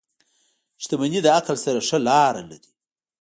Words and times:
•شتمني 0.83 1.19
د 1.23 1.27
عقل 1.37 1.55
سره 1.65 1.79
ښه 1.87 1.97
لاره 2.07 2.43
لري. 2.49 2.69